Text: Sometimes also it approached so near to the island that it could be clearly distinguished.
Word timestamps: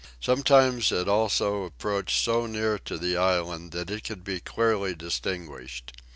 Sometimes 0.19 0.91
also 0.91 1.65
it 1.65 1.67
approached 1.67 2.23
so 2.23 2.47
near 2.47 2.79
to 2.79 2.97
the 2.97 3.15
island 3.17 3.71
that 3.73 3.91
it 3.91 4.03
could 4.03 4.23
be 4.23 4.39
clearly 4.39 4.95
distinguished. 4.95 5.93